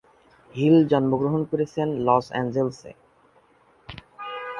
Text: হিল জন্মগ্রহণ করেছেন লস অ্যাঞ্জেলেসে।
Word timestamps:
হিল 0.55 0.75
জন্মগ্রহণ 0.91 1.41
করেছেন 1.51 1.87
লস 2.05 2.25
অ্যাঞ্জেলেসে। 2.31 2.91